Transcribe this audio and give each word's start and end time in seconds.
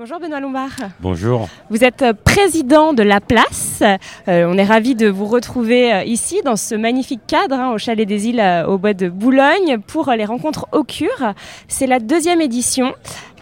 Bonjour 0.00 0.18
Benoît 0.18 0.40
Lombard. 0.40 0.70
Bonjour. 1.00 1.46
Vous 1.68 1.84
êtes 1.84 2.00
euh, 2.00 2.14
président 2.14 2.94
de 2.94 3.02
La 3.02 3.20
Place. 3.20 3.82
Euh, 3.82 4.46
on 4.48 4.56
est 4.56 4.64
ravi 4.64 4.94
de 4.94 5.06
vous 5.08 5.26
retrouver 5.26 5.92
euh, 5.92 6.04
ici 6.04 6.40
dans 6.42 6.56
ce 6.56 6.74
magnifique 6.74 7.20
cadre 7.26 7.56
hein, 7.56 7.72
au 7.72 7.76
Chalet 7.76 8.08
des 8.08 8.26
Îles 8.28 8.40
euh, 8.40 8.64
au 8.64 8.78
bois 8.78 8.94
de 8.94 9.10
Boulogne 9.10 9.76
pour 9.86 10.10
les 10.12 10.24
rencontres 10.24 10.68
au 10.72 10.84
cure. 10.84 11.34
C'est 11.68 11.86
la 11.86 11.98
deuxième 12.00 12.40
édition. 12.40 12.94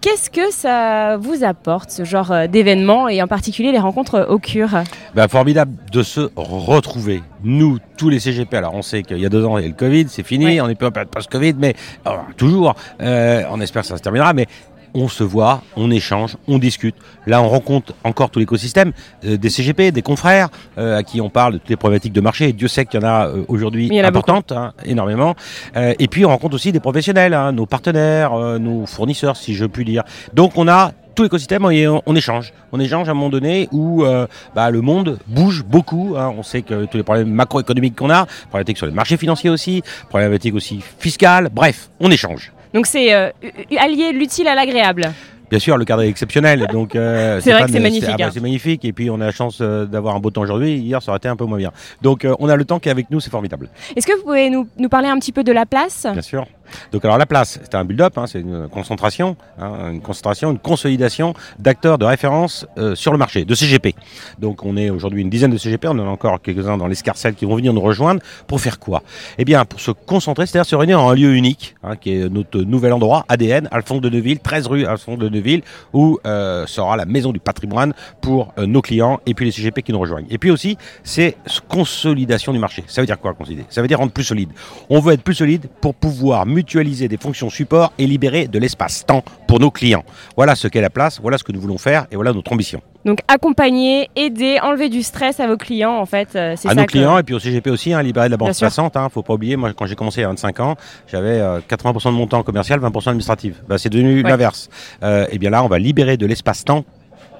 Qu'est-ce 0.00 0.30
que 0.30 0.52
ça 0.52 1.16
vous 1.16 1.42
apporte, 1.42 1.90
ce 1.90 2.04
genre 2.04 2.46
d'événement, 2.46 3.08
et 3.08 3.20
en 3.22 3.26
particulier 3.26 3.72
les 3.72 3.78
rencontres 3.78 4.26
au 4.28 4.38
cure? 4.38 4.68
Bah, 5.14 5.26
formidable 5.28 5.72
de 5.90 6.02
se 6.02 6.28
retrouver. 6.36 7.22
Nous, 7.42 7.78
tous 7.96 8.10
les 8.10 8.20
CGP, 8.20 8.54
alors 8.54 8.74
on 8.74 8.82
sait 8.82 9.02
qu'il 9.02 9.18
y 9.18 9.24
a 9.24 9.30
deux 9.30 9.46
ans, 9.46 9.56
il 9.56 9.62
y 9.62 9.64
a 9.64 9.68
le 9.68 9.74
Covid, 9.74 10.06
c'est 10.08 10.22
fini, 10.22 10.44
Ouais. 10.44 10.60
on 10.60 10.68
est 10.68 10.74
plus 10.74 10.86
en 10.86 10.90
période 10.90 11.08
post-Covid, 11.10 11.54
mais 11.58 11.74
alors, 12.04 12.26
toujours, 12.36 12.74
euh, 13.00 13.44
on 13.50 13.62
espère 13.62 13.80
que 13.80 13.88
ça 13.88 13.96
se 13.96 14.02
terminera, 14.02 14.34
mais 14.34 14.46
on 14.94 15.08
se 15.08 15.24
voit, 15.24 15.62
on 15.76 15.90
échange, 15.90 16.36
on 16.48 16.58
discute. 16.58 16.94
Là, 17.26 17.42
on 17.42 17.48
rencontre 17.48 17.92
encore 18.04 18.30
tout 18.30 18.38
l'écosystème 18.38 18.92
euh, 19.24 19.36
des 19.36 19.50
CGP, 19.50 19.90
des 19.92 20.02
confrères, 20.02 20.48
euh, 20.78 20.98
à 20.98 21.02
qui 21.02 21.20
on 21.20 21.28
parle 21.30 21.54
de 21.54 21.58
toutes 21.58 21.68
les 21.70 21.76
problématiques 21.76 22.12
de 22.12 22.20
marché. 22.20 22.48
Et 22.48 22.52
Dieu 22.52 22.68
sait 22.68 22.86
qu'il 22.86 23.00
y 23.00 23.04
en 23.04 23.06
a 23.08 23.26
euh, 23.28 23.44
aujourd'hui 23.48 23.88
importantes, 24.06 24.52
hein, 24.52 24.72
énormément. 24.84 25.34
Euh, 25.76 25.94
et 25.98 26.08
puis, 26.08 26.24
on 26.24 26.28
rencontre 26.28 26.54
aussi 26.54 26.72
des 26.72 26.80
professionnels, 26.80 27.34
hein, 27.34 27.52
nos 27.52 27.66
partenaires, 27.66 28.32
euh, 28.34 28.58
nos 28.58 28.86
fournisseurs, 28.86 29.36
si 29.36 29.54
je 29.54 29.66
puis 29.66 29.84
dire. 29.84 30.04
Donc, 30.32 30.52
on 30.56 30.68
a 30.68 30.92
tout 31.14 31.22
l'écosystème 31.22 31.64
et 31.70 31.86
on, 31.86 32.02
on 32.06 32.16
échange. 32.16 32.52
On 32.72 32.80
échange 32.80 33.08
à 33.08 33.12
un 33.12 33.14
moment 33.14 33.30
donné 33.30 33.68
où 33.72 34.04
euh, 34.04 34.26
bah, 34.54 34.70
le 34.70 34.80
monde 34.80 35.18
bouge 35.28 35.64
beaucoup. 35.64 36.14
hein. 36.16 36.32
On 36.36 36.42
sait 36.42 36.62
que 36.62 36.86
tous 36.86 36.96
les 36.96 37.02
problèmes 37.04 37.30
macroéconomiques 37.30 37.96
qu'on 37.96 38.10
a, 38.10 38.26
problématiques 38.48 38.78
sur 38.78 38.86
les 38.86 38.92
marchés 38.92 39.16
financiers 39.16 39.50
aussi, 39.50 39.82
problématiques 40.08 40.54
aussi 40.54 40.80
fiscales. 40.98 41.50
Bref, 41.52 41.90
on 42.00 42.10
échange. 42.10 42.53
Donc 42.74 42.86
c'est 42.86 43.14
euh, 43.14 43.30
allier 43.78 44.12
l'utile 44.12 44.48
à 44.48 44.54
l'agréable. 44.56 45.12
Bien 45.48 45.58
sûr, 45.60 45.76
le 45.76 45.84
cadre 45.84 46.02
est 46.02 46.08
exceptionnel, 46.08 46.66
donc 46.72 46.96
euh, 46.96 47.40
C'est 47.42 47.52
vrai 47.52 47.64
que 47.66 47.70
c'est 47.70 47.78
magnifique, 47.78 48.10
ah 48.12 48.16
bah, 48.18 48.24
hein. 48.26 48.30
c'est 48.32 48.40
magnifique, 48.40 48.84
et 48.84 48.92
puis 48.92 49.08
on 49.10 49.20
a 49.20 49.26
la 49.26 49.30
chance 49.30 49.58
euh, 49.60 49.84
d'avoir 49.84 50.16
un 50.16 50.20
beau 50.20 50.30
temps 50.30 50.40
aujourd'hui. 50.40 50.74
Hier, 50.78 51.00
ça 51.00 51.12
aurait 51.12 51.18
été 51.18 51.28
un 51.28 51.36
peu 51.36 51.44
moins 51.44 51.58
bien. 51.58 51.70
Donc, 52.02 52.26
on 52.40 52.48
a 52.48 52.56
le 52.56 52.64
temps 52.64 52.80
qui 52.80 52.88
est 52.88 52.92
avec 52.92 53.10
nous, 53.10 53.20
c'est 53.20 53.30
formidable. 53.30 53.68
Est-ce 53.94 54.06
que 54.06 54.16
vous 54.16 54.24
pouvez 54.24 54.50
nous, 54.50 54.66
nous 54.78 54.88
parler 54.88 55.08
un 55.08 55.18
petit 55.18 55.32
peu 55.32 55.44
de 55.44 55.52
la 55.52 55.66
place? 55.66 56.06
Bien 56.10 56.22
sûr. 56.22 56.46
Donc 56.92 57.04
alors 57.04 57.18
la 57.18 57.26
place, 57.26 57.58
c'est 57.62 57.74
un 57.74 57.84
build-up, 57.84 58.16
hein, 58.18 58.26
c'est 58.26 58.40
une 58.40 58.68
concentration, 58.68 59.36
hein, 59.60 59.90
une 59.92 60.00
concentration, 60.00 60.50
une 60.52 60.58
consolidation 60.58 61.34
d'acteurs 61.58 61.98
de 61.98 62.04
référence 62.04 62.66
euh, 62.78 62.94
sur 62.94 63.12
le 63.12 63.18
marché, 63.18 63.44
de 63.44 63.54
CGP. 63.54 63.94
Donc 64.38 64.64
on 64.64 64.76
est 64.76 64.90
aujourd'hui 64.90 65.22
une 65.22 65.30
dizaine 65.30 65.50
de 65.50 65.58
CGP, 65.58 65.86
on 65.88 65.98
en 65.98 66.06
a 66.06 66.10
encore 66.10 66.40
quelques-uns 66.40 66.76
dans 66.76 66.86
l'escarcelle 66.86 67.34
qui 67.34 67.44
vont 67.44 67.56
venir 67.56 67.72
nous 67.72 67.80
rejoindre 67.80 68.20
pour 68.46 68.60
faire 68.60 68.78
quoi? 68.78 69.02
Eh 69.38 69.44
bien 69.44 69.64
pour 69.64 69.80
se 69.80 69.90
concentrer, 69.90 70.46
c'est-à-dire 70.46 70.68
se 70.68 70.76
réunir 70.76 71.00
en 71.00 71.10
un 71.10 71.14
lieu 71.14 71.34
unique, 71.34 71.74
hein, 71.82 71.96
qui 71.96 72.12
est 72.14 72.28
notre 72.28 72.60
nouvel 72.60 72.92
endroit, 72.92 73.24
ADN, 73.28 73.68
Alphonse 73.70 74.00
de 74.00 74.08
Neuville, 74.08 74.38
13 74.40 74.66
rue 74.66 74.86
Alphonse 74.86 75.18
de 75.18 75.28
Neuville, 75.28 75.62
où 75.92 76.18
euh, 76.26 76.66
sera 76.66 76.96
la 76.96 77.04
maison 77.04 77.32
du 77.32 77.40
patrimoine 77.40 77.92
pour 78.20 78.52
euh, 78.58 78.66
nos 78.66 78.82
clients 78.82 79.20
et 79.26 79.34
puis 79.34 79.44
les 79.46 79.52
CGP 79.52 79.82
qui 79.82 79.92
nous 79.92 79.98
rejoignent. 80.00 80.26
Et 80.30 80.38
puis 80.38 80.50
aussi, 80.50 80.76
c'est 81.02 81.36
ce- 81.46 81.60
consolidation 81.60 82.52
du 82.52 82.58
marché. 82.58 82.84
Ça 82.86 83.00
veut 83.00 83.06
dire 83.06 83.18
quoi 83.20 83.34
consolider 83.34 83.64
Ça 83.68 83.82
veut 83.82 83.88
dire 83.88 83.98
rendre 83.98 84.12
plus 84.12 84.24
solide. 84.24 84.50
On 84.90 85.00
veut 85.00 85.12
être 85.12 85.22
plus 85.22 85.34
solide 85.34 85.66
pour 85.80 85.94
pouvoir 85.94 86.46
mutualiser 86.46 86.63
des 86.64 87.16
fonctions 87.16 87.50
support 87.50 87.92
et 87.98 88.06
libérer 88.06 88.48
de 88.48 88.58
l'espace-temps 88.58 89.22
pour 89.46 89.60
nos 89.60 89.70
clients. 89.70 90.04
Voilà 90.36 90.54
ce 90.54 90.68
qu'est 90.68 90.80
la 90.80 90.90
place, 90.90 91.20
voilà 91.20 91.38
ce 91.38 91.44
que 91.44 91.52
nous 91.52 91.60
voulons 91.60 91.78
faire 91.78 92.06
et 92.10 92.16
voilà 92.16 92.32
notre 92.32 92.52
ambition. 92.52 92.80
Donc 93.04 93.18
accompagner, 93.28 94.08
aider, 94.16 94.58
enlever 94.62 94.88
du 94.88 95.02
stress 95.02 95.38
à 95.40 95.46
vos 95.46 95.56
clients 95.58 95.96
en 95.96 96.06
fait. 96.06 96.34
euh, 96.36 96.54
C'est 96.56 96.68
À 96.68 96.70
ça 96.70 96.76
nos 96.80 96.86
que- 96.86 96.92
clients 96.92 97.18
et 97.18 97.22
puis 97.22 97.34
au 97.34 97.38
CGP 97.38 97.70
aussi, 97.70 97.92
hein, 97.92 98.02
libérer 98.02 98.28
de 98.28 98.36
la 98.36 98.52
sûr. 98.52 98.66
passante. 98.66 98.96
Hein, 98.96 99.08
faut 99.12 99.22
pas 99.22 99.34
oublier, 99.34 99.56
moi 99.56 99.72
quand 99.74 99.86
j'ai 99.86 99.94
commencé 99.94 100.20
il 100.20 100.22
y 100.22 100.24
a 100.24 100.28
25 100.28 100.60
ans, 100.60 100.76
j'avais 101.06 101.38
euh, 101.40 101.60
80% 101.68 102.10
de 102.12 102.16
mon 102.16 102.26
temps 102.26 102.42
commercial, 102.42 102.80
20% 102.80 103.08
administratif. 103.10 103.56
Bah, 103.68 103.76
c'est 103.78 103.90
devenu 103.90 104.22
Ouais. 104.22 104.30
l'inverse. 104.30 104.70
Euh, 105.02 105.26
et 105.30 105.38
bien 105.38 105.50
là, 105.50 105.62
on 105.62 105.68
va 105.68 105.78
libérer 105.78 106.16
de 106.16 106.26
l'espace-temps 106.26 106.84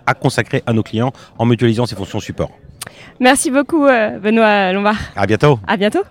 à 0.06 0.12
consacrer 0.14 0.62
à 0.66 0.72
nos 0.74 0.82
clients 0.82 1.12
en 1.38 1.46
mutualisant 1.46 1.86
ces 1.86 1.96
fonctions 1.96 2.20
support. 2.20 2.50
Merci 3.20 3.50
beaucoup 3.50 3.86
euh, 3.86 4.18
Benoît 4.18 4.72
Lombard. 4.72 4.98
À 5.16 5.26
bientôt. 5.26 5.58
À 5.66 5.76
bientôt. 5.78 6.02